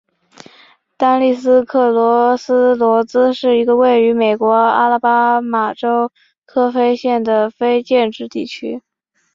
[0.97, 6.11] 丹利斯克罗斯罗兹是一个位于美国阿拉巴马州
[6.47, 8.81] 科菲县的非建制地区。